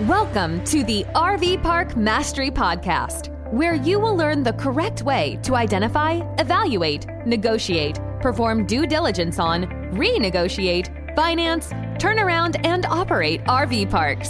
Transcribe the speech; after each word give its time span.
Welcome 0.00 0.62
to 0.64 0.84
the 0.84 1.04
RV 1.14 1.62
Park 1.62 1.96
Mastery 1.96 2.50
Podcast, 2.50 3.32
where 3.50 3.76
you 3.76 3.98
will 3.98 4.14
learn 4.14 4.42
the 4.42 4.52
correct 4.52 5.00
way 5.00 5.38
to 5.42 5.56
identify, 5.56 6.20
evaluate, 6.38 7.06
negotiate, 7.24 7.98
perform 8.20 8.66
due 8.66 8.86
diligence 8.86 9.38
on, 9.38 9.64
renegotiate, 9.94 11.16
finance, 11.16 11.70
turn 11.98 12.18
around, 12.18 12.58
and 12.66 12.84
operate 12.84 13.42
RV 13.44 13.88
parks. 13.88 14.28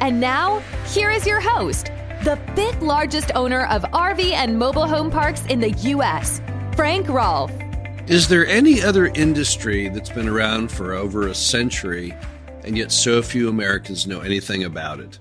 And 0.00 0.18
now, 0.18 0.58
here 0.88 1.12
is 1.12 1.24
your 1.24 1.40
host, 1.40 1.92
the 2.24 2.36
fifth 2.56 2.82
largest 2.82 3.30
owner 3.36 3.66
of 3.66 3.82
RV 3.82 4.32
and 4.32 4.58
mobile 4.58 4.88
home 4.88 5.12
parks 5.12 5.46
in 5.46 5.60
the 5.60 5.70
U.S., 5.70 6.42
Frank 6.74 7.08
Rolfe. 7.08 7.52
Is 8.08 8.26
there 8.26 8.48
any 8.48 8.82
other 8.82 9.06
industry 9.06 9.90
that's 9.90 10.10
been 10.10 10.28
around 10.28 10.72
for 10.72 10.92
over 10.92 11.28
a 11.28 11.36
century 11.36 12.16
and 12.68 12.76
yet 12.76 12.92
so 12.92 13.22
few 13.22 13.48
Americans 13.48 14.06
know 14.06 14.20
anything 14.20 14.62
about 14.62 15.00
it? 15.00 15.18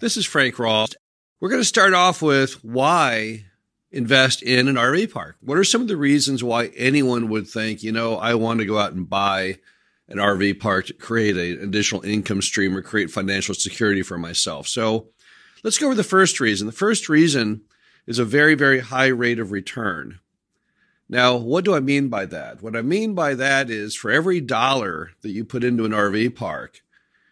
This 0.00 0.16
is 0.16 0.26
Frank 0.26 0.58
Rolfe. 0.58 0.90
We're 1.38 1.50
going 1.50 1.60
to 1.60 1.64
start 1.64 1.94
off 1.94 2.20
with 2.20 2.64
why 2.64 3.44
invest 3.92 4.42
in 4.42 4.66
an 4.66 4.74
RV 4.74 5.12
park. 5.12 5.36
What 5.40 5.56
are 5.56 5.62
some 5.62 5.82
of 5.82 5.88
the 5.88 5.96
reasons 5.96 6.42
why 6.42 6.66
anyone 6.76 7.28
would 7.28 7.46
think, 7.46 7.84
you 7.84 7.92
know, 7.92 8.16
I 8.16 8.34
want 8.34 8.58
to 8.58 8.66
go 8.66 8.76
out 8.76 8.92
and 8.92 9.08
buy 9.08 9.58
an 10.08 10.18
RV 10.18 10.58
park 10.58 10.86
to 10.86 10.94
create 10.94 11.36
an 11.36 11.62
additional 11.62 12.02
income 12.04 12.42
stream 12.42 12.76
or 12.76 12.82
create 12.82 13.12
financial 13.12 13.54
security 13.54 14.02
for 14.02 14.18
myself? 14.18 14.66
So 14.66 15.10
let's 15.62 15.78
go 15.78 15.86
over 15.86 15.94
the 15.94 16.02
first 16.02 16.40
reason. 16.40 16.66
The 16.66 16.72
first 16.72 17.08
reason 17.08 17.62
is 18.04 18.18
a 18.18 18.24
very, 18.24 18.56
very 18.56 18.80
high 18.80 19.06
rate 19.06 19.38
of 19.38 19.52
return. 19.52 20.18
Now, 21.08 21.36
what 21.36 21.64
do 21.64 21.74
I 21.74 21.80
mean 21.80 22.08
by 22.08 22.26
that? 22.26 22.62
What 22.62 22.76
I 22.76 22.82
mean 22.82 23.14
by 23.14 23.34
that 23.34 23.70
is 23.70 23.94
for 23.94 24.10
every 24.10 24.40
dollar 24.40 25.12
that 25.22 25.30
you 25.30 25.44
put 25.44 25.64
into 25.64 25.84
an 25.84 25.92
RV 25.92 26.36
park, 26.36 26.82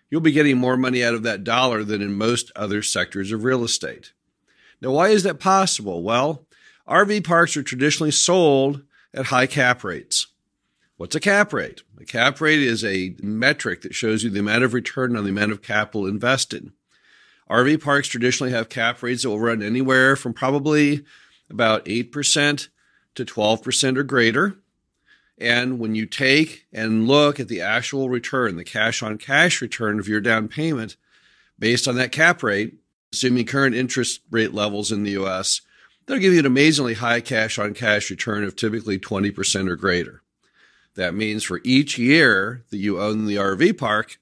you'll 0.09 0.23
be 0.23 0.33
getting 0.33 0.57
more 0.57 0.77
money 0.77 1.05
out 1.05 1.15
of 1.15 1.23
that 1.25 1.45
dollar 1.45 1.85
than 1.85 2.01
in 2.01 2.17
most 2.17 2.51
other 2.57 2.83
sectors 2.83 3.33
of 3.33 3.45
real 3.45 3.65
estate. 3.65 4.13
Now, 4.81 4.93
why 4.93 5.09
is 5.09 5.25
that 5.25 5.41
possible? 5.41 6.03
Well, 6.03 6.47
RV 6.89 7.25
parks 7.25 7.57
are 7.57 7.63
traditionally 7.63 8.13
sold 8.13 8.83
at 9.13 9.27
high 9.27 9.47
cap 9.47 9.85
rates. 9.85 10.29
What's 10.97 11.17
a 11.17 11.21
cap 11.21 11.53
rate? 11.53 11.83
A 12.01 12.07
cap 12.07 12.41
rate 12.41 12.61
is 12.61 12.83
a 12.83 13.15
metric 13.21 13.83
that 13.83 13.95
shows 13.95 14.25
you 14.25 14.31
the 14.31 14.41
amount 14.41 14.65
of 14.65 14.73
return 14.73 15.17
on 15.17 15.25
the 15.25 15.31
amount 15.31 15.53
of 15.53 15.61
capital 15.61 16.07
invested. 16.07 16.73
RV 17.51 17.83
parks 17.83 18.09
traditionally 18.09 18.53
have 18.53 18.71
cap 18.71 19.03
rates 19.03 19.23
that 19.23 19.29
will 19.29 19.41
run 19.41 19.63
anywhere 19.63 20.17
from 20.17 20.33
probably 20.33 21.05
about 21.51 21.85
8% 21.85 22.69
to 23.17 23.25
12% 23.25 23.97
or 23.97 24.03
greater. 24.03 24.57
And 25.39 25.79
when 25.79 25.95
you 25.95 26.07
take 26.07 26.67
and 26.73 27.07
look 27.07 27.39
at 27.39 27.49
the 27.49 27.61
actual 27.61 28.09
return, 28.09 28.57
the 28.57 28.65
cash 28.65 29.03
on 29.03 29.19
cash 29.19 29.61
return 29.61 29.99
of 29.99 30.09
your 30.09 30.21
down 30.21 30.49
payment 30.49 30.97
based 31.59 31.87
on 31.87 31.97
that 31.97 32.13
cap 32.13 32.43
rate, 32.43 32.79
assuming 33.13 33.47
current 33.47 33.75
interest 33.75 34.21
rate 34.31 34.55
levels 34.55 34.93
in 34.93 35.03
the 35.03 35.13
US, 35.13 35.61
they'll 36.07 36.19
give 36.19 36.33
you 36.33 36.39
an 36.39 36.47
amazingly 36.47 36.95
high 36.95 37.21
cash 37.21 37.59
on 37.59 37.75
cash 37.75 38.11
return 38.11 38.45
of 38.45 38.57
typically 38.57 38.99
20% 38.99 39.69
or 39.69 39.77
greater. 39.77 40.23
That 40.95 41.15
means 41.15 41.45
for 41.45 41.61
each 41.63 41.99
year 41.99 42.65
that 42.71 42.79
you 42.79 43.01
own 43.01 43.27
the 43.27 43.37
RV 43.37 43.77
park, 43.77 44.19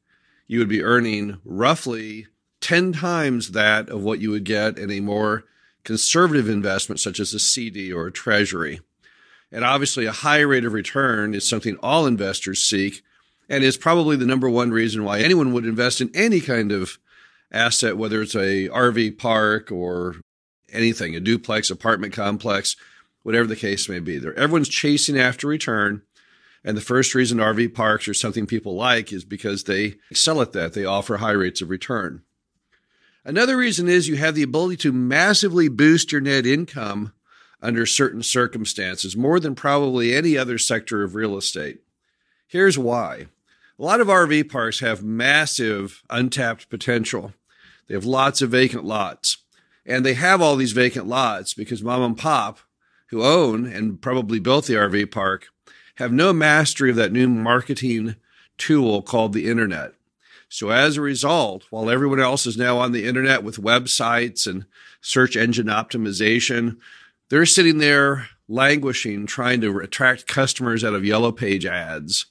you 0.48 0.59
would 0.59 0.69
be 0.69 0.83
earning 0.83 1.39
roughly 1.45 2.27
10 2.61 2.92
times 2.92 3.53
that 3.53 3.89
of 3.89 4.03
what 4.03 4.20
you 4.20 4.31
would 4.31 4.45
get 4.45 4.78
in 4.78 4.91
a 4.91 5.00
more 5.00 5.45
conservative 5.85 6.49
investment 6.49 7.01
such 7.01 7.21
as 7.21 7.33
a 7.35 7.39
CD 7.39 7.93
or 7.93 8.07
a 8.07 8.13
treasury. 8.13 8.81
And 9.53 9.65
obviously, 9.65 10.07
a 10.07 10.13
high 10.13 10.41
rate 10.41 10.65
of 10.65 10.73
return 10.73 11.35
is 11.35 11.49
something 11.49 11.77
all 11.83 12.07
investors 12.07 12.63
seek 12.65 13.03
and 13.49 13.63
is 13.63 13.77
probably 13.77 14.17
the 14.17 14.27
number 14.27 14.49
one 14.49 14.71
reason 14.71 15.05
why 15.05 15.21
anyone 15.21 15.53
would 15.53 15.67
invest 15.67 16.01
in 16.01 16.11
any 16.15 16.41
kind 16.41 16.73
of 16.73 16.99
asset, 17.53 17.97
whether 17.97 18.23
it's 18.23 18.35
a 18.35 18.69
RV 18.69 19.19
park 19.19 19.71
or 19.71 20.17
anything, 20.73 21.15
a 21.15 21.21
duplex, 21.21 21.71
apartment 21.71 22.12
complex, 22.12 22.77
whatever 23.23 23.47
the 23.47 23.56
case 23.56 23.89
may 23.89 24.00
be. 24.00 24.17
Everyone's 24.17 24.69
chasing 24.69 25.19
after 25.19 25.47
return. 25.47 26.03
And 26.65 26.77
the 26.77 26.83
first 26.83 27.15
reason 27.15 27.39
RV 27.39 27.75
parks 27.75 28.09
are 28.09 28.15
something 28.15 28.47
people 28.47 28.75
like 28.75 29.12
is 29.12 29.25
because 29.25 29.65
they 29.65 29.97
excel 30.11 30.41
at 30.41 30.53
that. 30.53 30.73
They 30.73 30.87
offer 30.87 31.19
high 31.19 31.33
rates 31.33 31.61
of 31.61 31.69
return. 31.69 32.23
Another 33.25 33.57
reason 33.57 33.89
is 33.89 34.07
you 34.07 34.17
have 34.17 34.35
the 34.35 34.43
ability 34.43 34.77
to 34.79 34.93
massively 34.93 35.69
boost 35.69 36.12
your 36.12 36.21
net 36.21 36.45
income 36.45 37.12
under 37.62 37.87
certain 37.87 38.23
circumstances, 38.23 39.17
more 39.17 39.41
than 39.41 39.55
probably 39.55 40.15
any 40.15 40.37
other 40.37 40.59
sector 40.59 41.03
of 41.03 41.15
real 41.15 41.37
estate. 41.37 41.81
Here's 42.47 42.77
why. 42.77 43.27
A 43.79 43.83
lot 43.83 44.01
of 44.01 44.09
RV 44.09 44.51
parks 44.51 44.81
have 44.81 45.03
massive 45.03 46.03
untapped 46.11 46.69
potential. 46.69 47.33
They 47.89 47.95
have 47.95 48.05
lots 48.05 48.43
of 48.43 48.51
vacant 48.51 48.85
lots. 48.85 49.39
And 49.87 50.05
they 50.05 50.15
have 50.15 50.43
all 50.43 50.56
these 50.56 50.73
vacant 50.73 51.06
lots 51.06 51.55
because 51.55 51.83
mom 51.83 52.03
and 52.03 52.19
pop, 52.19 52.61
who 53.09 53.25
own 53.25 53.67
and 53.67 54.01
probably 54.01 54.39
built 54.39 54.67
the 54.67 54.75
RV 54.75 55.11
park, 55.11 55.47
have 55.97 56.12
no 56.12 56.33
mastery 56.33 56.91
of 56.91 56.97
that 56.97 57.12
new 57.12 57.29
marketing 57.29 58.17
tool 58.59 59.03
called 59.03 59.33
the 59.33 59.49
internet. 59.49 59.95
So 60.54 60.70
as 60.70 60.97
a 60.97 61.00
result, 61.00 61.65
while 61.70 61.91
everyone 61.91 62.20
else 62.20 62.47
is 62.47 62.56
now 62.56 62.78
on 62.78 62.92
the 62.92 63.06
internet 63.06 63.42
with 63.42 63.60
websites 63.60 64.47
and 64.47 64.66
search 65.00 65.37
engine 65.37 65.66
optimization, 65.66 66.76
they're 67.28 67.44
sitting 67.44 67.78
there 67.78 68.28
languishing, 68.47 69.26
trying 69.26 69.60
to 69.62 69.76
attract 69.81 70.28
customers 70.28 70.84
out 70.84 70.94
of 70.94 71.04
yellow 71.04 71.32
page 71.32 71.66
ads 71.66 72.26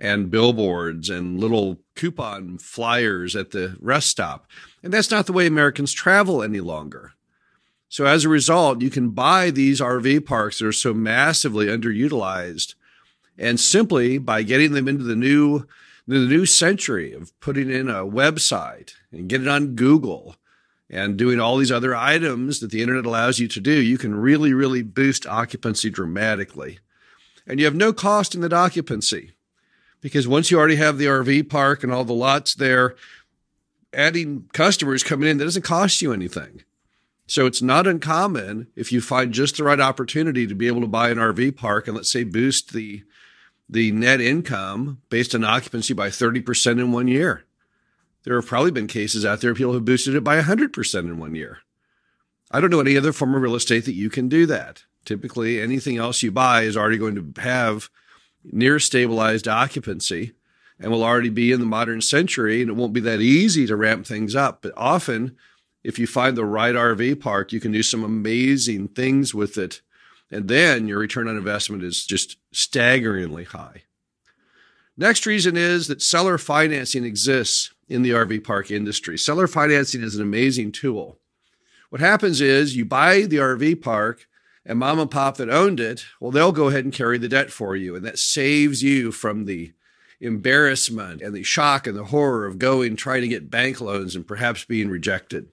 and 0.00 0.32
billboards 0.32 1.08
and 1.08 1.38
little 1.38 1.78
coupon 1.94 2.58
flyers 2.58 3.36
at 3.36 3.52
the 3.52 3.76
rest 3.80 4.08
stop. 4.08 4.48
And 4.82 4.92
that's 4.92 5.12
not 5.12 5.26
the 5.26 5.32
way 5.32 5.46
Americans 5.46 5.92
travel 5.92 6.42
any 6.42 6.58
longer. 6.58 7.12
So 7.88 8.04
as 8.04 8.24
a 8.24 8.28
result, 8.28 8.82
you 8.82 8.90
can 8.90 9.10
buy 9.10 9.50
these 9.52 9.80
RV 9.80 10.26
parks 10.26 10.58
that 10.58 10.66
are 10.66 10.72
so 10.72 10.92
massively 10.92 11.66
underutilized 11.66 12.74
and 13.38 13.60
simply 13.60 14.18
by 14.18 14.42
getting 14.42 14.72
them 14.72 14.88
into 14.88 15.04
the 15.04 15.14
new 15.14 15.68
the 16.10 16.26
new 16.26 16.44
century 16.44 17.12
of 17.12 17.38
putting 17.40 17.70
in 17.70 17.88
a 17.88 18.04
website 18.04 18.94
and 19.12 19.28
get 19.28 19.42
it 19.42 19.48
on 19.48 19.76
Google 19.76 20.36
and 20.90 21.16
doing 21.16 21.38
all 21.38 21.56
these 21.56 21.70
other 21.70 21.94
items 21.94 22.58
that 22.60 22.72
the 22.72 22.82
internet 22.82 23.06
allows 23.06 23.38
you 23.38 23.46
to 23.46 23.60
do, 23.60 23.80
you 23.80 23.96
can 23.96 24.14
really, 24.14 24.52
really 24.52 24.82
boost 24.82 25.26
occupancy 25.26 25.88
dramatically. 25.88 26.80
And 27.46 27.60
you 27.60 27.66
have 27.66 27.76
no 27.76 27.92
cost 27.92 28.34
in 28.34 28.40
that 28.40 28.52
occupancy 28.52 29.32
because 30.00 30.26
once 30.26 30.50
you 30.50 30.58
already 30.58 30.76
have 30.76 30.98
the 30.98 31.06
RV 31.06 31.48
park 31.48 31.84
and 31.84 31.92
all 31.92 32.04
the 32.04 32.12
lots 32.12 32.54
there, 32.54 32.96
adding 33.92 34.48
customers 34.52 35.04
coming 35.04 35.28
in, 35.28 35.38
that 35.38 35.44
doesn't 35.44 35.62
cost 35.62 36.02
you 36.02 36.12
anything. 36.12 36.64
So 37.28 37.46
it's 37.46 37.62
not 37.62 37.86
uncommon 37.86 38.66
if 38.74 38.90
you 38.90 39.00
find 39.00 39.32
just 39.32 39.56
the 39.56 39.64
right 39.64 39.78
opportunity 39.78 40.48
to 40.48 40.54
be 40.56 40.66
able 40.66 40.80
to 40.80 40.88
buy 40.88 41.10
an 41.10 41.18
RV 41.18 41.56
park 41.56 41.86
and 41.86 41.96
let's 41.96 42.10
say 42.10 42.24
boost 42.24 42.72
the 42.72 43.04
the 43.70 43.92
net 43.92 44.20
income 44.20 45.00
based 45.10 45.34
on 45.34 45.44
occupancy 45.44 45.94
by 45.94 46.08
30% 46.08 46.80
in 46.80 46.90
one 46.90 47.06
year. 47.06 47.44
There 48.24 48.34
have 48.34 48.46
probably 48.46 48.72
been 48.72 48.88
cases 48.88 49.24
out 49.24 49.40
there 49.40 49.52
of 49.52 49.56
people 49.56 49.72
have 49.74 49.84
boosted 49.84 50.14
it 50.16 50.24
by 50.24 50.40
100% 50.40 50.98
in 50.98 51.18
one 51.18 51.34
year. 51.36 51.58
I 52.50 52.60
don't 52.60 52.70
know 52.70 52.80
any 52.80 52.96
other 52.96 53.12
form 53.12 53.34
of 53.34 53.42
real 53.42 53.54
estate 53.54 53.84
that 53.84 53.94
you 53.94 54.10
can 54.10 54.28
do 54.28 54.44
that. 54.46 54.82
Typically, 55.04 55.60
anything 55.60 55.96
else 55.96 56.22
you 56.22 56.32
buy 56.32 56.62
is 56.62 56.76
already 56.76 56.98
going 56.98 57.14
to 57.14 57.40
have 57.40 57.88
near 58.44 58.80
stabilized 58.80 59.46
occupancy 59.46 60.32
and 60.78 60.90
will 60.90 61.04
already 61.04 61.28
be 61.28 61.52
in 61.52 61.60
the 61.60 61.66
modern 61.66 62.00
century, 62.00 62.60
and 62.60 62.70
it 62.70 62.76
won't 62.76 62.92
be 62.92 63.00
that 63.00 63.20
easy 63.20 63.66
to 63.66 63.76
ramp 63.76 64.04
things 64.04 64.34
up. 64.34 64.62
But 64.62 64.72
often, 64.76 65.36
if 65.84 65.98
you 65.98 66.06
find 66.06 66.36
the 66.36 66.44
right 66.44 66.74
RV 66.74 67.20
park, 67.20 67.52
you 67.52 67.60
can 67.60 67.70
do 67.70 67.82
some 67.82 68.02
amazing 68.02 68.88
things 68.88 69.32
with 69.32 69.56
it. 69.56 69.80
And 70.30 70.48
then 70.48 70.86
your 70.86 70.98
return 70.98 71.28
on 71.28 71.36
investment 71.36 71.82
is 71.82 72.06
just 72.06 72.36
staggeringly 72.52 73.44
high. 73.44 73.82
Next 74.96 75.26
reason 75.26 75.56
is 75.56 75.88
that 75.88 76.02
seller 76.02 76.38
financing 76.38 77.04
exists 77.04 77.72
in 77.88 78.02
the 78.02 78.10
RV 78.10 78.44
park 78.44 78.70
industry. 78.70 79.18
Seller 79.18 79.46
financing 79.46 80.02
is 80.02 80.14
an 80.14 80.22
amazing 80.22 80.72
tool. 80.72 81.18
What 81.88 82.00
happens 82.00 82.40
is 82.40 82.76
you 82.76 82.84
buy 82.84 83.22
the 83.22 83.38
RV 83.38 83.82
park 83.82 84.28
and 84.64 84.78
mom 84.78 85.00
and 85.00 85.10
pop 85.10 85.36
that 85.38 85.50
owned 85.50 85.80
it, 85.80 86.04
well, 86.20 86.30
they'll 86.30 86.52
go 86.52 86.68
ahead 86.68 86.84
and 86.84 86.92
carry 86.92 87.18
the 87.18 87.28
debt 87.28 87.50
for 87.50 87.74
you. 87.74 87.96
And 87.96 88.04
that 88.04 88.18
saves 88.18 88.82
you 88.82 89.10
from 89.10 89.46
the 89.46 89.72
embarrassment 90.20 91.22
and 91.22 91.34
the 91.34 91.42
shock 91.42 91.86
and 91.86 91.96
the 91.96 92.04
horror 92.04 92.46
of 92.46 92.58
going, 92.58 92.94
trying 92.94 93.22
to 93.22 93.28
get 93.28 93.50
bank 93.50 93.80
loans 93.80 94.14
and 94.14 94.26
perhaps 94.26 94.64
being 94.64 94.88
rejected. 94.90 95.48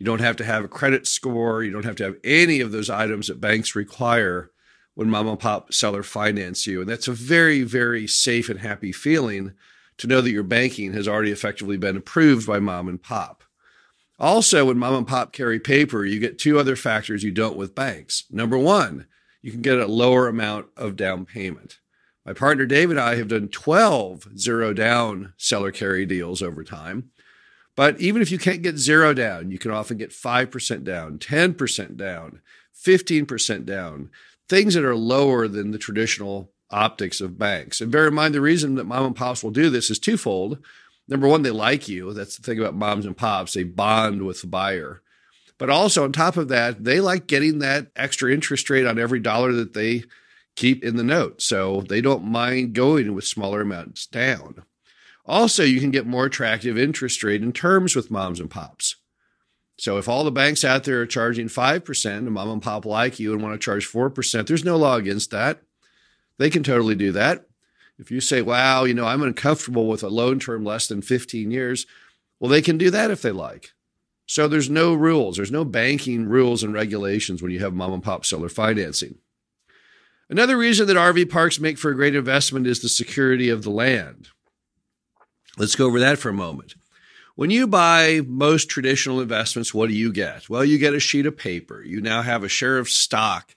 You 0.00 0.06
don't 0.06 0.22
have 0.22 0.36
to 0.36 0.44
have 0.44 0.64
a 0.64 0.68
credit 0.68 1.06
score. 1.06 1.62
You 1.62 1.70
don't 1.70 1.84
have 1.84 1.96
to 1.96 2.04
have 2.04 2.16
any 2.24 2.60
of 2.60 2.72
those 2.72 2.88
items 2.88 3.26
that 3.26 3.38
banks 3.38 3.76
require 3.76 4.50
when 4.94 5.10
mom 5.10 5.28
and 5.28 5.38
pop 5.38 5.74
seller 5.74 6.02
finance 6.02 6.66
you. 6.66 6.80
And 6.80 6.88
that's 6.88 7.06
a 7.06 7.12
very, 7.12 7.62
very 7.62 8.06
safe 8.06 8.48
and 8.48 8.60
happy 8.60 8.92
feeling 8.92 9.52
to 9.98 10.06
know 10.06 10.22
that 10.22 10.30
your 10.30 10.42
banking 10.42 10.94
has 10.94 11.06
already 11.06 11.30
effectively 11.30 11.76
been 11.76 11.98
approved 11.98 12.46
by 12.46 12.58
mom 12.58 12.88
and 12.88 13.02
pop. 13.02 13.44
Also, 14.18 14.64
when 14.64 14.78
mom 14.78 14.94
and 14.94 15.06
pop 15.06 15.34
carry 15.34 15.60
paper, 15.60 16.02
you 16.06 16.18
get 16.18 16.38
two 16.38 16.58
other 16.58 16.76
factors 16.76 17.22
you 17.22 17.30
don't 17.30 17.56
with 17.56 17.74
banks. 17.74 18.24
Number 18.30 18.56
one, 18.56 19.06
you 19.42 19.52
can 19.52 19.60
get 19.60 19.78
a 19.78 19.86
lower 19.86 20.28
amount 20.28 20.68
of 20.78 20.96
down 20.96 21.26
payment. 21.26 21.78
My 22.24 22.32
partner 22.32 22.64
Dave 22.64 22.90
and 22.90 23.00
I 23.00 23.16
have 23.16 23.28
done 23.28 23.48
12 23.48 24.38
zero 24.38 24.72
down 24.72 25.34
seller 25.36 25.70
carry 25.70 26.06
deals 26.06 26.40
over 26.40 26.64
time. 26.64 27.10
But 27.80 27.98
even 27.98 28.20
if 28.20 28.30
you 28.30 28.36
can't 28.36 28.60
get 28.60 28.76
zero 28.76 29.14
down, 29.14 29.50
you 29.50 29.58
can 29.58 29.70
often 29.70 29.96
get 29.96 30.10
5% 30.10 30.84
down, 30.84 31.18
10% 31.18 31.96
down, 31.96 32.42
15% 32.76 33.64
down, 33.64 34.10
things 34.50 34.74
that 34.74 34.84
are 34.84 34.94
lower 34.94 35.48
than 35.48 35.70
the 35.70 35.78
traditional 35.78 36.52
optics 36.70 37.22
of 37.22 37.38
banks. 37.38 37.80
And 37.80 37.90
bear 37.90 38.06
in 38.06 38.12
mind, 38.12 38.34
the 38.34 38.42
reason 38.42 38.74
that 38.74 38.84
mom 38.84 39.06
and 39.06 39.16
pops 39.16 39.42
will 39.42 39.50
do 39.50 39.70
this 39.70 39.88
is 39.88 39.98
twofold. 39.98 40.58
Number 41.08 41.26
one, 41.26 41.40
they 41.40 41.50
like 41.50 41.88
you. 41.88 42.12
That's 42.12 42.36
the 42.36 42.42
thing 42.42 42.58
about 42.58 42.74
moms 42.74 43.06
and 43.06 43.16
pops. 43.16 43.54
They 43.54 43.64
bond 43.64 44.26
with 44.26 44.42
the 44.42 44.46
buyer. 44.46 45.00
But 45.56 45.70
also, 45.70 46.04
on 46.04 46.12
top 46.12 46.36
of 46.36 46.48
that, 46.48 46.84
they 46.84 47.00
like 47.00 47.26
getting 47.26 47.60
that 47.60 47.86
extra 47.96 48.30
interest 48.30 48.68
rate 48.68 48.84
on 48.84 48.98
every 48.98 49.20
dollar 49.20 49.52
that 49.52 49.72
they 49.72 50.04
keep 50.54 50.84
in 50.84 50.96
the 50.96 51.02
note. 51.02 51.40
So 51.40 51.80
they 51.80 52.02
don't 52.02 52.24
mind 52.24 52.74
going 52.74 53.14
with 53.14 53.24
smaller 53.24 53.62
amounts 53.62 54.06
down. 54.06 54.64
Also, 55.26 55.62
you 55.62 55.80
can 55.80 55.90
get 55.90 56.06
more 56.06 56.26
attractive 56.26 56.78
interest 56.78 57.22
rate 57.22 57.42
and 57.42 57.54
terms 57.54 57.94
with 57.94 58.10
moms 58.10 58.40
and 58.40 58.50
pops. 58.50 58.96
So 59.78 59.96
if 59.96 60.08
all 60.08 60.24
the 60.24 60.30
banks 60.30 60.64
out 60.64 60.84
there 60.84 61.00
are 61.00 61.06
charging 61.06 61.48
5% 61.48 62.06
and 62.10 62.30
mom 62.30 62.50
and 62.50 62.62
pop 62.62 62.84
like 62.84 63.18
you 63.18 63.32
and 63.32 63.42
want 63.42 63.54
to 63.54 63.64
charge 63.64 63.90
4%, 63.90 64.46
there's 64.46 64.64
no 64.64 64.76
law 64.76 64.96
against 64.96 65.30
that. 65.30 65.62
They 66.36 66.50
can 66.50 66.62
totally 66.62 66.94
do 66.94 67.12
that. 67.12 67.46
If 67.98 68.10
you 68.10 68.20
say, 68.20 68.42
wow, 68.42 68.84
you 68.84 68.94
know, 68.94 69.06
I'm 69.06 69.22
uncomfortable 69.22 69.86
with 69.86 70.02
a 70.02 70.08
loan 70.08 70.38
term 70.38 70.64
less 70.64 70.86
than 70.86 71.02
15 71.02 71.50
years, 71.50 71.86
well, 72.38 72.50
they 72.50 72.62
can 72.62 72.78
do 72.78 72.90
that 72.90 73.10
if 73.10 73.22
they 73.22 73.30
like. 73.30 73.72
So 74.26 74.48
there's 74.48 74.70
no 74.70 74.94
rules. 74.94 75.36
There's 75.36 75.50
no 75.50 75.64
banking 75.64 76.26
rules 76.26 76.62
and 76.62 76.72
regulations 76.72 77.42
when 77.42 77.50
you 77.50 77.60
have 77.60 77.74
mom 77.74 77.92
and 77.92 78.02
pop 78.02 78.24
seller 78.24 78.48
financing. 78.48 79.16
Another 80.28 80.56
reason 80.56 80.86
that 80.86 80.96
RV 80.96 81.28
parks 81.30 81.58
make 81.58 81.76
for 81.76 81.90
a 81.90 81.96
great 81.96 82.14
investment 82.14 82.66
is 82.66 82.80
the 82.80 82.88
security 82.88 83.48
of 83.48 83.62
the 83.64 83.70
land. 83.70 84.28
Let's 85.58 85.76
go 85.76 85.86
over 85.86 85.98
that 86.00 86.18
for 86.18 86.28
a 86.28 86.34
moment. 86.34 86.74
When 87.34 87.50
you 87.50 87.66
buy 87.66 88.20
most 88.26 88.68
traditional 88.68 89.20
investments, 89.20 89.72
what 89.72 89.88
do 89.88 89.94
you 89.94 90.12
get? 90.12 90.50
Well, 90.50 90.64
you 90.64 90.78
get 90.78 90.94
a 90.94 91.00
sheet 91.00 91.26
of 91.26 91.36
paper. 91.36 91.82
You 91.82 92.00
now 92.00 92.22
have 92.22 92.44
a 92.44 92.48
share 92.48 92.78
of 92.78 92.88
stock 92.88 93.54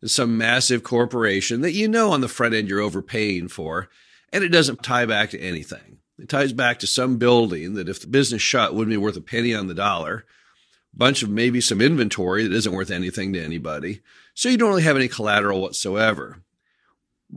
in 0.00 0.08
some 0.08 0.38
massive 0.38 0.82
corporation 0.82 1.60
that 1.62 1.72
you 1.72 1.88
know 1.88 2.12
on 2.12 2.20
the 2.20 2.28
front 2.28 2.54
end 2.54 2.68
you're 2.68 2.80
overpaying 2.80 3.48
for, 3.48 3.88
and 4.32 4.44
it 4.44 4.50
doesn't 4.50 4.82
tie 4.82 5.06
back 5.06 5.30
to 5.30 5.40
anything. 5.40 5.98
It 6.18 6.28
ties 6.28 6.52
back 6.52 6.78
to 6.78 6.86
some 6.86 7.16
building 7.18 7.74
that 7.74 7.88
if 7.88 8.00
the 8.00 8.06
business 8.06 8.42
shut 8.42 8.74
wouldn't 8.74 8.92
be 8.92 8.96
worth 8.96 9.16
a 9.16 9.20
penny 9.20 9.52
on 9.52 9.66
the 9.66 9.74
dollar, 9.74 10.24
a 10.94 10.96
bunch 10.96 11.22
of 11.22 11.28
maybe 11.28 11.60
some 11.60 11.80
inventory 11.80 12.44
that 12.44 12.52
isn't 12.52 12.74
worth 12.74 12.90
anything 12.90 13.32
to 13.32 13.42
anybody. 13.42 14.00
So 14.34 14.48
you 14.48 14.56
don't 14.56 14.68
really 14.68 14.82
have 14.82 14.96
any 14.96 15.08
collateral 15.08 15.60
whatsoever. 15.60 16.43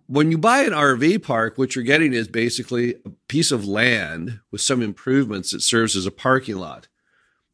When 0.05 0.31
you 0.31 0.37
buy 0.37 0.59
an 0.59 0.73
RV 0.73 1.23
park, 1.23 1.57
what 1.57 1.75
you're 1.75 1.83
getting 1.83 2.13
is 2.13 2.27
basically 2.27 2.95
a 3.05 3.09
piece 3.27 3.51
of 3.51 3.65
land 3.65 4.39
with 4.51 4.61
some 4.61 4.81
improvements 4.81 5.51
that 5.51 5.61
serves 5.61 5.95
as 5.95 6.05
a 6.05 6.11
parking 6.11 6.57
lot. 6.57 6.87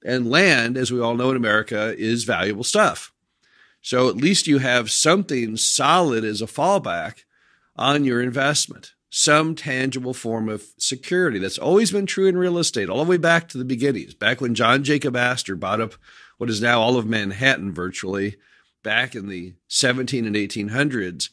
And 0.03 0.29
land, 0.29 0.77
as 0.77 0.91
we 0.91 0.99
all 0.99 1.15
know 1.15 1.29
in 1.29 1.37
America, 1.37 1.95
is 1.97 2.25
valuable 2.25 2.63
stuff. 2.63 3.13
So 3.81 4.09
at 4.09 4.17
least 4.17 4.47
you 4.47 4.57
have 4.57 4.91
something 4.91 5.55
solid 5.57 6.25
as 6.25 6.41
a 6.41 6.47
fallback 6.47 7.23
on 7.75 8.03
your 8.03 8.21
investment 8.21 8.93
some 9.15 9.53
tangible 9.53 10.15
form 10.15 10.49
of 10.49 10.65
security. 10.79 11.37
That's 11.37 11.59
always 11.59 11.91
been 11.91 12.07
true 12.07 12.25
in 12.25 12.35
real 12.35 12.57
estate, 12.57 12.89
all 12.89 13.05
the 13.05 13.11
way 13.11 13.17
back 13.17 13.47
to 13.49 13.59
the 13.59 13.63
beginnings, 13.63 14.15
back 14.15 14.41
when 14.41 14.55
John 14.55 14.83
Jacob 14.83 15.15
Astor 15.15 15.55
bought 15.55 15.79
up 15.79 15.93
what 16.39 16.49
is 16.49 16.63
now 16.63 16.81
all 16.81 16.97
of 16.97 17.05
Manhattan 17.05 17.71
virtually 17.71 18.37
back 18.81 19.13
in 19.13 19.27
the 19.27 19.53
17 19.67 20.25
and 20.25 20.35
1800s. 20.35 21.29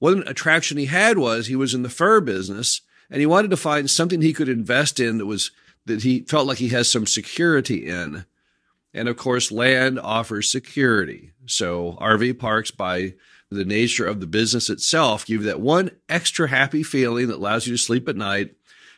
One 0.00 0.24
attraction 0.26 0.78
he 0.78 0.86
had 0.86 1.18
was 1.18 1.46
he 1.46 1.54
was 1.54 1.74
in 1.74 1.82
the 1.82 1.88
fur 1.88 2.20
business 2.20 2.80
and 3.10 3.20
he 3.20 3.26
wanted 3.26 3.50
to 3.52 3.56
find 3.56 3.88
something 3.88 4.20
he 4.20 4.32
could 4.32 4.48
invest 4.48 4.98
in 4.98 5.18
that 5.18 5.26
was 5.26 5.52
that 5.86 6.02
he 6.02 6.20
felt 6.20 6.46
like 6.46 6.58
he 6.58 6.68
has 6.70 6.90
some 6.90 7.06
security 7.06 7.86
in. 7.86 8.24
And 8.92 9.08
of 9.08 9.16
course, 9.16 9.52
land 9.52 10.00
offers 10.00 10.50
security. 10.50 11.32
So 11.46 11.96
RV 12.00 12.38
parks 12.38 12.70
by 12.70 13.14
the 13.50 13.64
nature 13.64 14.06
of 14.06 14.20
the 14.20 14.26
business 14.26 14.70
itself 14.70 15.26
give 15.26 15.42
you 15.42 15.46
that 15.48 15.60
one 15.60 15.90
extra 16.08 16.48
happy 16.48 16.82
feeling 16.82 17.28
that 17.28 17.36
allows 17.36 17.66
you 17.66 17.74
to 17.74 17.78
sleep 17.78 18.08
at 18.08 18.16
night, 18.16 18.54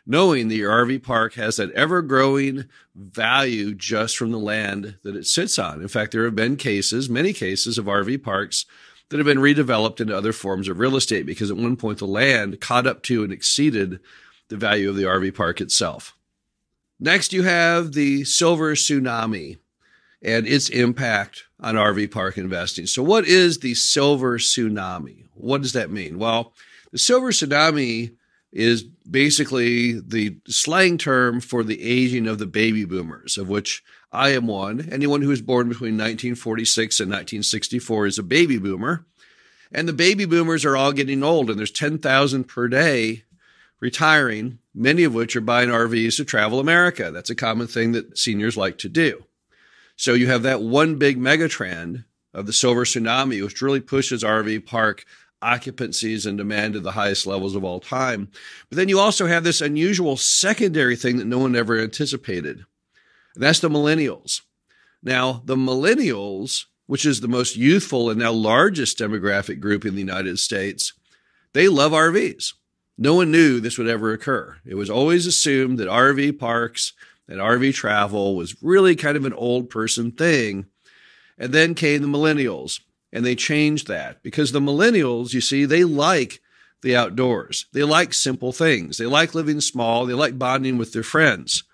knowing 0.06 0.48
that 0.48 0.54
your 0.54 0.70
RV 0.70 1.02
park 1.02 1.34
has 1.34 1.56
that 1.56 1.72
ever 1.72 2.00
growing 2.02 2.66
value 2.94 3.74
just 3.74 4.16
from 4.16 4.30
the 4.30 4.38
land 4.38 4.98
that 5.02 5.16
it 5.16 5.26
sits 5.26 5.58
on. 5.58 5.80
In 5.80 5.88
fact, 5.88 6.12
there 6.12 6.24
have 6.24 6.36
been 6.36 6.56
cases, 6.56 7.08
many 7.08 7.32
cases 7.32 7.76
of 7.76 7.86
RV 7.86 8.22
parks 8.22 8.66
that 9.12 9.18
have 9.18 9.26
been 9.26 9.36
redeveloped 9.36 10.00
into 10.00 10.16
other 10.16 10.32
forms 10.32 10.68
of 10.68 10.78
real 10.78 10.96
estate 10.96 11.26
because 11.26 11.50
at 11.50 11.56
one 11.58 11.76
point 11.76 11.98
the 11.98 12.06
land 12.06 12.62
caught 12.62 12.86
up 12.86 13.02
to 13.02 13.22
and 13.22 13.30
exceeded 13.30 14.00
the 14.48 14.56
value 14.56 14.88
of 14.88 14.96
the 14.96 15.02
RV 15.02 15.34
park 15.34 15.60
itself. 15.60 16.16
Next, 16.98 17.30
you 17.30 17.42
have 17.42 17.92
the 17.92 18.24
silver 18.24 18.74
tsunami 18.74 19.58
and 20.22 20.46
its 20.46 20.70
impact 20.70 21.44
on 21.60 21.74
RV 21.74 22.10
park 22.10 22.38
investing. 22.38 22.86
So, 22.86 23.02
what 23.02 23.26
is 23.26 23.58
the 23.58 23.74
silver 23.74 24.38
tsunami? 24.38 25.26
What 25.34 25.60
does 25.60 25.74
that 25.74 25.90
mean? 25.90 26.18
Well, 26.18 26.54
the 26.90 26.98
silver 26.98 27.32
tsunami 27.32 28.14
is 28.50 28.82
basically 28.82 30.00
the 30.00 30.38
slang 30.48 30.96
term 30.96 31.42
for 31.42 31.62
the 31.62 31.82
aging 31.82 32.26
of 32.26 32.38
the 32.38 32.46
baby 32.46 32.86
boomers, 32.86 33.36
of 33.36 33.50
which 33.50 33.84
I 34.12 34.30
am 34.30 34.46
one. 34.46 34.88
Anyone 34.92 35.22
who 35.22 35.28
was 35.28 35.40
born 35.40 35.68
between 35.68 35.94
1946 35.94 37.00
and 37.00 37.10
1964 37.10 38.06
is 38.06 38.18
a 38.18 38.22
baby 38.22 38.58
boomer. 38.58 39.06
And 39.72 39.88
the 39.88 39.94
baby 39.94 40.26
boomers 40.26 40.66
are 40.66 40.76
all 40.76 40.92
getting 40.92 41.22
old, 41.22 41.48
and 41.48 41.58
there's 41.58 41.70
10,000 41.70 42.44
per 42.44 42.68
day 42.68 43.24
retiring, 43.80 44.58
many 44.74 45.02
of 45.02 45.14
which 45.14 45.34
are 45.34 45.40
buying 45.40 45.70
RVs 45.70 46.16
to 46.16 46.24
travel 46.24 46.60
America. 46.60 47.10
That's 47.10 47.30
a 47.30 47.34
common 47.34 47.66
thing 47.66 47.92
that 47.92 48.18
seniors 48.18 48.56
like 48.56 48.78
to 48.78 48.88
do. 48.88 49.24
So 49.96 50.12
you 50.12 50.26
have 50.28 50.42
that 50.42 50.62
one 50.62 50.96
big 50.96 51.18
megatrend 51.18 52.04
of 52.34 52.46
the 52.46 52.52
silver 52.52 52.84
tsunami, 52.84 53.42
which 53.42 53.62
really 53.62 53.80
pushes 53.80 54.22
RV 54.22 54.66
park 54.66 55.04
occupancies 55.42 56.26
and 56.26 56.38
demand 56.38 56.74
to 56.74 56.80
the 56.80 56.92
highest 56.92 57.26
levels 57.26 57.56
of 57.56 57.64
all 57.64 57.80
time. 57.80 58.30
But 58.68 58.76
then 58.76 58.88
you 58.88 59.00
also 59.00 59.26
have 59.26 59.42
this 59.42 59.60
unusual 59.60 60.16
secondary 60.16 60.96
thing 60.96 61.16
that 61.16 61.26
no 61.26 61.38
one 61.38 61.56
ever 61.56 61.78
anticipated. 61.78 62.64
That's 63.34 63.60
the 63.60 63.68
millennials. 63.68 64.42
Now, 65.02 65.42
the 65.44 65.56
millennials, 65.56 66.66
which 66.86 67.04
is 67.04 67.20
the 67.20 67.28
most 67.28 67.56
youthful 67.56 68.10
and 68.10 68.18
now 68.18 68.32
largest 68.32 68.98
demographic 68.98 69.60
group 69.60 69.84
in 69.84 69.94
the 69.94 70.00
United 70.00 70.38
States, 70.38 70.92
they 71.52 71.68
love 71.68 71.92
RVs. 71.92 72.54
No 72.98 73.14
one 73.14 73.30
knew 73.30 73.58
this 73.58 73.78
would 73.78 73.88
ever 73.88 74.12
occur. 74.12 74.56
It 74.64 74.74
was 74.74 74.90
always 74.90 75.26
assumed 75.26 75.78
that 75.78 75.88
RV 75.88 76.38
parks 76.38 76.92
and 77.26 77.40
RV 77.40 77.74
travel 77.74 78.36
was 78.36 78.62
really 78.62 78.94
kind 78.94 79.16
of 79.16 79.24
an 79.24 79.32
old 79.32 79.70
person 79.70 80.12
thing. 80.12 80.66
And 81.38 81.52
then 81.52 81.74
came 81.74 82.02
the 82.02 82.08
millennials, 82.08 82.80
and 83.12 83.24
they 83.24 83.34
changed 83.34 83.88
that 83.88 84.22
because 84.22 84.52
the 84.52 84.60
millennials, 84.60 85.32
you 85.32 85.40
see, 85.40 85.64
they 85.64 85.82
like 85.82 86.40
the 86.82 86.94
outdoors. 86.94 87.66
They 87.72 87.82
like 87.82 88.12
simple 88.12 88.52
things. 88.52 88.98
They 88.98 89.06
like 89.06 89.34
living 89.34 89.60
small. 89.60 90.04
They 90.04 90.14
like 90.14 90.38
bonding 90.38 90.78
with 90.78 90.92
their 90.92 91.02
friends. 91.02 91.64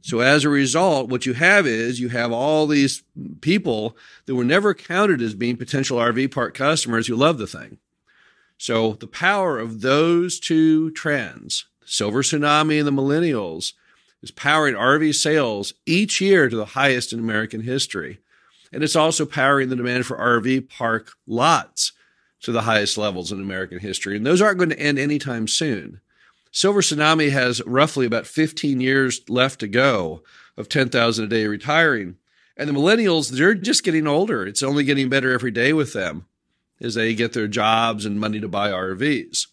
So 0.00 0.20
as 0.20 0.44
a 0.44 0.48
result, 0.48 1.08
what 1.08 1.26
you 1.26 1.34
have 1.34 1.66
is 1.66 2.00
you 2.00 2.08
have 2.08 2.32
all 2.32 2.66
these 2.66 3.02
people 3.40 3.96
that 4.26 4.34
were 4.34 4.44
never 4.44 4.74
counted 4.74 5.20
as 5.20 5.34
being 5.34 5.56
potential 5.56 5.98
RV 5.98 6.32
park 6.32 6.54
customers 6.54 7.06
who 7.06 7.16
love 7.16 7.38
the 7.38 7.46
thing. 7.46 7.78
So 8.58 8.94
the 8.94 9.06
power 9.06 9.58
of 9.58 9.80
those 9.80 10.40
two 10.40 10.90
trends, 10.92 11.66
silver 11.84 12.22
tsunami 12.22 12.78
and 12.78 12.86
the 12.86 12.92
millennials, 12.92 13.72
is 14.22 14.30
powering 14.30 14.74
RV 14.74 15.14
sales 15.14 15.74
each 15.86 16.20
year 16.20 16.48
to 16.48 16.56
the 16.56 16.64
highest 16.64 17.12
in 17.12 17.18
American 17.20 17.62
history. 17.62 18.18
And 18.72 18.82
it's 18.82 18.96
also 18.96 19.24
powering 19.24 19.68
the 19.68 19.76
demand 19.76 20.06
for 20.06 20.18
RV 20.18 20.68
park 20.68 21.12
lots 21.26 21.92
to 22.42 22.52
the 22.52 22.62
highest 22.62 22.98
levels 22.98 23.32
in 23.32 23.40
American 23.40 23.78
history. 23.78 24.16
And 24.16 24.26
those 24.26 24.42
aren't 24.42 24.58
going 24.58 24.70
to 24.70 24.80
end 24.80 24.98
anytime 24.98 25.48
soon. 25.48 26.00
Silver 26.50 26.80
Tsunami 26.80 27.30
has 27.30 27.62
roughly 27.66 28.06
about 28.06 28.26
15 28.26 28.80
years 28.80 29.20
left 29.28 29.60
to 29.60 29.68
go 29.68 30.22
of 30.56 30.68
10,000 30.68 31.24
a 31.24 31.28
day 31.28 31.46
retiring. 31.46 32.16
And 32.56 32.68
the 32.68 32.72
millennials, 32.72 33.30
they're 33.30 33.54
just 33.54 33.84
getting 33.84 34.06
older. 34.06 34.46
It's 34.46 34.62
only 34.62 34.84
getting 34.84 35.08
better 35.08 35.32
every 35.32 35.52
day 35.52 35.72
with 35.72 35.92
them 35.92 36.26
as 36.80 36.94
they 36.94 37.14
get 37.14 37.32
their 37.32 37.48
jobs 37.48 38.04
and 38.04 38.18
money 38.18 38.40
to 38.40 38.48
buy 38.48 38.70
RVs. 38.70 39.46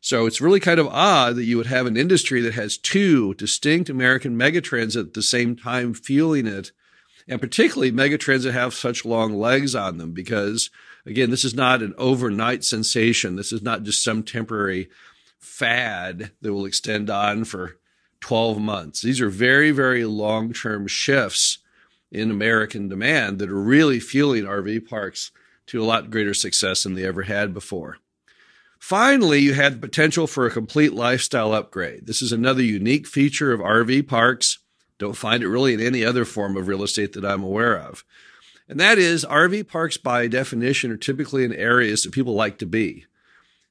So 0.00 0.26
it's 0.26 0.40
really 0.40 0.60
kind 0.60 0.78
of 0.78 0.86
odd 0.86 1.36
that 1.36 1.44
you 1.44 1.56
would 1.56 1.66
have 1.66 1.86
an 1.86 1.96
industry 1.96 2.40
that 2.42 2.54
has 2.54 2.78
two 2.78 3.34
distinct 3.34 3.90
American 3.90 4.38
megatrends 4.38 4.98
at 4.98 5.14
the 5.14 5.22
same 5.22 5.56
time 5.56 5.94
fueling 5.94 6.46
it. 6.46 6.70
And 7.28 7.40
particularly 7.40 7.90
megatrends 7.90 8.44
that 8.44 8.52
have 8.52 8.72
such 8.72 9.04
long 9.04 9.34
legs 9.34 9.74
on 9.74 9.98
them, 9.98 10.12
because 10.12 10.70
again, 11.04 11.30
this 11.30 11.44
is 11.44 11.54
not 11.54 11.82
an 11.82 11.92
overnight 11.98 12.62
sensation. 12.62 13.34
This 13.34 13.52
is 13.52 13.62
not 13.62 13.82
just 13.82 14.04
some 14.04 14.22
temporary 14.22 14.88
fad 15.46 16.32
that 16.42 16.52
will 16.52 16.66
extend 16.66 17.08
on 17.08 17.44
for 17.44 17.78
12 18.20 18.58
months. 18.58 19.00
These 19.00 19.20
are 19.20 19.30
very, 19.30 19.70
very 19.70 20.04
long 20.04 20.52
term 20.52 20.86
shifts 20.86 21.58
in 22.10 22.30
American 22.30 22.88
demand 22.88 23.38
that 23.38 23.50
are 23.50 23.60
really 23.60 24.00
fueling 24.00 24.44
RV 24.44 24.88
parks 24.88 25.30
to 25.66 25.82
a 25.82 25.84
lot 25.84 26.10
greater 26.10 26.34
success 26.34 26.82
than 26.82 26.94
they 26.94 27.04
ever 27.04 27.22
had 27.22 27.54
before. 27.54 27.98
Finally, 28.78 29.40
you 29.40 29.54
had 29.54 29.80
potential 29.80 30.26
for 30.26 30.46
a 30.46 30.50
complete 30.50 30.92
lifestyle 30.92 31.52
upgrade. 31.52 32.06
This 32.06 32.22
is 32.22 32.32
another 32.32 32.62
unique 32.62 33.06
feature 33.06 33.52
of 33.52 33.60
RV 33.60 34.06
parks, 34.06 34.58
Don't 34.98 35.16
find 35.16 35.42
it 35.42 35.48
really 35.48 35.74
in 35.74 35.80
any 35.80 36.04
other 36.04 36.24
form 36.24 36.56
of 36.56 36.68
real 36.68 36.82
estate 36.82 37.12
that 37.14 37.24
I'm 37.24 37.42
aware 37.42 37.78
of. 37.78 38.04
And 38.68 38.80
that 38.80 38.98
is 38.98 39.24
RV 39.24 39.68
parks 39.68 39.96
by 39.96 40.26
definition 40.26 40.90
are 40.90 40.96
typically 40.96 41.44
in 41.44 41.52
areas 41.52 42.02
that 42.02 42.12
people 42.12 42.34
like 42.34 42.58
to 42.58 42.66
be. 42.66 43.06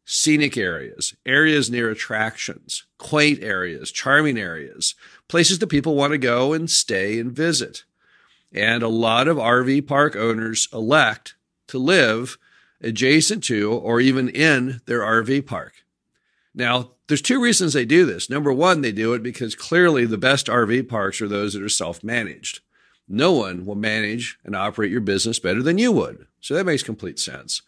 Scenic 0.06 0.56
areas, 0.56 1.16
areas 1.26 1.70
near 1.70 1.90
attractions, 1.90 2.86
quaint 3.00 3.42
areas, 3.42 3.92
charming 3.92 4.38
areas, 4.38 4.94
places 5.28 5.60
that 5.60 5.68
people 5.68 5.96
want 5.96 6.12
to 6.12 6.20
go 6.20 6.54
and 6.54 6.70
stay 6.70 7.20
and 7.20 7.32
visit. 7.32 7.84
And 8.54 8.84
a 8.84 8.88
lot 8.88 9.28
of 9.28 9.38
RV 9.38 9.88
park 9.88 10.16
owners 10.16 10.68
elect 10.72 11.36
to 11.68 11.80
live 11.80 12.38
adjacent 12.82 13.44
to 13.46 13.72
or 13.72 14.00
even 14.00 14.30
in 14.30 14.82
their 14.86 15.02
RV 15.02 15.48
park. 15.48 15.74
Now, 16.54 16.92
there's 17.08 17.22
two 17.22 17.42
reasons 17.42 17.74
they 17.74 17.86
do 17.86 18.06
this. 18.06 18.30
Number 18.30 18.54
one, 18.54 18.82
they 18.82 18.92
do 18.92 19.14
it 19.14 19.22
because 19.22 19.56
clearly 19.56 20.06
the 20.06 20.18
best 20.18 20.48
RV 20.48 20.88
parks 20.88 21.22
are 21.22 21.28
those 21.28 21.54
that 21.54 21.64
are 21.64 21.70
self 21.70 22.04
managed. 22.04 22.62
No 23.08 23.34
one 23.34 23.66
will 23.66 23.76
manage 23.76 24.40
and 24.44 24.56
operate 24.56 24.92
your 24.92 25.02
business 25.02 25.38
better 25.38 25.62
than 25.62 25.78
you 25.78 25.92
would. 25.92 26.26
So 26.42 26.54
that 26.54 26.66
makes 26.66 26.82
complete 26.82 27.20
sense. 27.20 27.62